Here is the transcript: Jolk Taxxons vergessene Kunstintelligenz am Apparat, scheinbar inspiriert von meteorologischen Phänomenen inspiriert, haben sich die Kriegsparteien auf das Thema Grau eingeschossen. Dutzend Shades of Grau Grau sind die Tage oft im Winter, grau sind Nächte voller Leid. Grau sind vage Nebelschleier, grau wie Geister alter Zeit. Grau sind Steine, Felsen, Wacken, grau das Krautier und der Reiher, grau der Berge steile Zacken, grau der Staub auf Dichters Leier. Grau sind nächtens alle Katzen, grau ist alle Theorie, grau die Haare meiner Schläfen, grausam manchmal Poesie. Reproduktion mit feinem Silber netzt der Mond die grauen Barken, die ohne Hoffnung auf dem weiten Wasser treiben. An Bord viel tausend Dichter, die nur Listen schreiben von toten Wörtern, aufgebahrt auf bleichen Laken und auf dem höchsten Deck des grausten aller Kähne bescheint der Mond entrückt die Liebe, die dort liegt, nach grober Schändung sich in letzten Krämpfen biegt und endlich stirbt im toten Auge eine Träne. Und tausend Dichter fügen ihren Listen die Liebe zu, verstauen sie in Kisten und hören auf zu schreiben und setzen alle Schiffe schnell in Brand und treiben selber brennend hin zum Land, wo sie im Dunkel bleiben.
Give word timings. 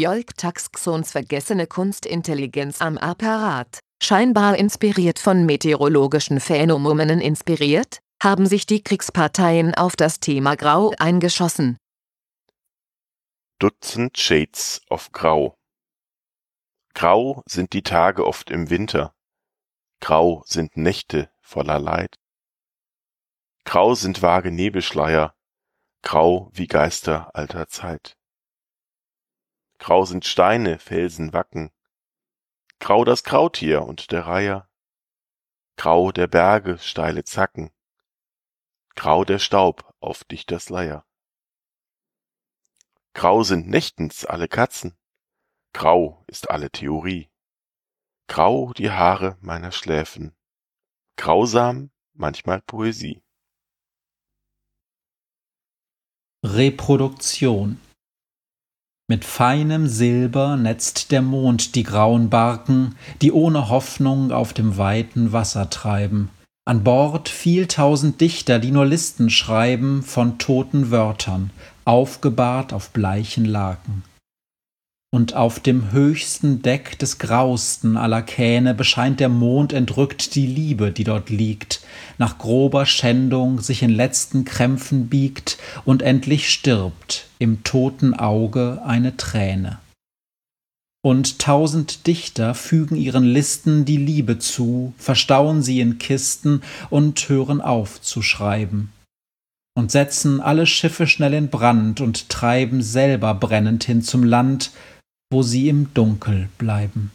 Jolk 0.00 0.36
Taxxons 0.36 1.12
vergessene 1.12 1.66
Kunstintelligenz 1.66 2.80
am 2.80 2.98
Apparat, 2.98 3.80
scheinbar 4.02 4.56
inspiriert 4.56 5.18
von 5.18 5.46
meteorologischen 5.46 6.40
Phänomenen 6.40 7.20
inspiriert, 7.20 8.00
haben 8.22 8.46
sich 8.46 8.66
die 8.66 8.82
Kriegsparteien 8.82 9.74
auf 9.74 9.96
das 9.96 10.20
Thema 10.20 10.56
Grau 10.56 10.92
eingeschossen. 10.98 11.76
Dutzend 13.58 14.18
Shades 14.18 14.82
of 14.90 15.12
Grau 15.12 15.54
Grau 16.94 17.42
sind 17.46 17.72
die 17.72 17.82
Tage 17.82 18.26
oft 18.26 18.50
im 18.50 18.70
Winter, 18.70 19.14
grau 20.00 20.42
sind 20.46 20.76
Nächte 20.76 21.30
voller 21.40 21.78
Leid. 21.78 22.16
Grau 23.64 23.94
sind 23.94 24.22
vage 24.22 24.50
Nebelschleier, 24.50 25.34
grau 26.02 26.50
wie 26.52 26.66
Geister 26.66 27.34
alter 27.34 27.68
Zeit. 27.68 28.16
Grau 29.78 30.04
sind 30.04 30.24
Steine, 30.24 30.78
Felsen, 30.78 31.32
Wacken, 31.32 31.70
grau 32.78 33.04
das 33.04 33.24
Krautier 33.24 33.82
und 33.82 34.10
der 34.12 34.26
Reiher, 34.26 34.68
grau 35.76 36.12
der 36.12 36.26
Berge 36.26 36.78
steile 36.78 37.24
Zacken, 37.24 37.70
grau 38.94 39.24
der 39.24 39.38
Staub 39.38 39.94
auf 40.00 40.24
Dichters 40.24 40.70
Leier. 40.70 41.04
Grau 43.12 43.42
sind 43.42 43.68
nächtens 43.68 44.24
alle 44.24 44.48
Katzen, 44.48 44.96
grau 45.72 46.24
ist 46.26 46.50
alle 46.50 46.70
Theorie, 46.70 47.30
grau 48.28 48.72
die 48.72 48.90
Haare 48.90 49.36
meiner 49.40 49.72
Schläfen, 49.72 50.36
grausam 51.16 51.90
manchmal 52.12 52.62
Poesie. 52.62 53.22
Reproduktion 56.42 57.80
mit 59.08 59.24
feinem 59.24 59.86
Silber 59.86 60.56
netzt 60.56 61.12
der 61.12 61.22
Mond 61.22 61.76
die 61.76 61.84
grauen 61.84 62.28
Barken, 62.28 62.96
die 63.22 63.30
ohne 63.30 63.68
Hoffnung 63.68 64.32
auf 64.32 64.52
dem 64.52 64.78
weiten 64.78 65.32
Wasser 65.32 65.70
treiben. 65.70 66.30
An 66.64 66.82
Bord 66.82 67.28
viel 67.28 67.68
tausend 67.68 68.20
Dichter, 68.20 68.58
die 68.58 68.72
nur 68.72 68.84
Listen 68.84 69.30
schreiben 69.30 70.02
von 70.02 70.38
toten 70.38 70.90
Wörtern, 70.90 71.50
aufgebahrt 71.84 72.72
auf 72.72 72.90
bleichen 72.90 73.44
Laken 73.44 74.02
und 75.10 75.34
auf 75.34 75.60
dem 75.60 75.92
höchsten 75.92 76.62
Deck 76.62 76.98
des 76.98 77.18
grausten 77.18 77.96
aller 77.96 78.22
Kähne 78.22 78.74
bescheint 78.74 79.20
der 79.20 79.28
Mond 79.28 79.72
entrückt 79.72 80.34
die 80.34 80.46
Liebe, 80.46 80.90
die 80.92 81.04
dort 81.04 81.30
liegt, 81.30 81.80
nach 82.18 82.38
grober 82.38 82.86
Schändung 82.86 83.60
sich 83.60 83.82
in 83.82 83.90
letzten 83.90 84.44
Krämpfen 84.44 85.08
biegt 85.08 85.58
und 85.84 86.02
endlich 86.02 86.50
stirbt 86.50 87.26
im 87.38 87.62
toten 87.62 88.14
Auge 88.14 88.82
eine 88.84 89.16
Träne. 89.16 89.78
Und 91.02 91.38
tausend 91.38 92.08
Dichter 92.08 92.54
fügen 92.54 92.96
ihren 92.96 93.24
Listen 93.24 93.84
die 93.84 93.96
Liebe 93.96 94.38
zu, 94.38 94.92
verstauen 94.98 95.62
sie 95.62 95.80
in 95.80 95.98
Kisten 95.98 96.62
und 96.90 97.28
hören 97.28 97.60
auf 97.60 98.00
zu 98.00 98.22
schreiben 98.22 98.92
und 99.76 99.92
setzen 99.92 100.40
alle 100.40 100.66
Schiffe 100.66 101.06
schnell 101.06 101.34
in 101.34 101.50
Brand 101.50 102.00
und 102.00 102.30
treiben 102.30 102.82
selber 102.82 103.34
brennend 103.34 103.84
hin 103.84 104.02
zum 104.02 104.24
Land, 104.24 104.72
wo 105.30 105.42
sie 105.42 105.68
im 105.68 105.92
Dunkel 105.92 106.48
bleiben. 106.58 107.10